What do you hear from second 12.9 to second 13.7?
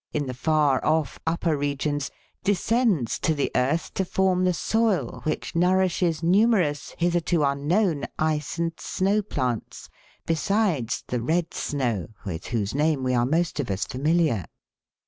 we are most of